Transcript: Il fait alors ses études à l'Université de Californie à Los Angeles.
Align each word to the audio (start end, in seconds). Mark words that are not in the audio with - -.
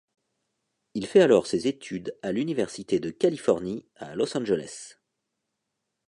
Il 0.95 1.05
fait 1.05 1.21
alors 1.21 1.45
ses 1.45 1.67
études 1.67 2.17
à 2.23 2.31
l'Université 2.31 2.99
de 2.99 3.11
Californie 3.11 3.85
à 3.97 4.15
Los 4.15 4.35
Angeles. 4.35 4.95